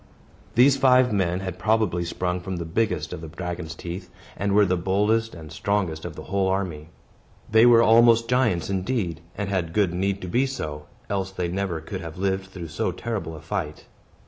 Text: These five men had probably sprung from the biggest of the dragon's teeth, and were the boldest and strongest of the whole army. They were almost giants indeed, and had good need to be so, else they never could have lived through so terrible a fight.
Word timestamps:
These 0.55 0.77
five 0.77 1.13
men 1.13 1.41
had 1.41 1.59
probably 1.59 2.03
sprung 2.05 2.39
from 2.39 2.55
the 2.55 2.65
biggest 2.65 3.13
of 3.13 3.21
the 3.21 3.27
dragon's 3.27 3.75
teeth, 3.75 4.09
and 4.35 4.51
were 4.53 4.65
the 4.65 4.75
boldest 4.75 5.35
and 5.35 5.51
strongest 5.51 6.05
of 6.05 6.15
the 6.15 6.23
whole 6.23 6.47
army. 6.47 6.89
They 7.51 7.67
were 7.67 7.83
almost 7.83 8.27
giants 8.27 8.67
indeed, 8.67 9.21
and 9.37 9.47
had 9.49 9.73
good 9.73 9.93
need 9.93 10.19
to 10.23 10.27
be 10.27 10.47
so, 10.47 10.87
else 11.07 11.29
they 11.29 11.49
never 11.49 11.79
could 11.81 12.01
have 12.01 12.17
lived 12.17 12.47
through 12.47 12.69
so 12.69 12.91
terrible 12.91 13.35
a 13.35 13.41
fight. 13.41 13.85